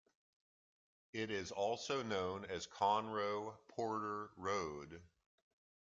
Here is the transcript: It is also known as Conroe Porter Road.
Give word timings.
It 1.13 1.29
is 1.29 1.51
also 1.51 2.01
known 2.01 2.45
as 2.45 2.65
Conroe 2.65 3.55
Porter 3.67 4.31
Road. 4.35 5.03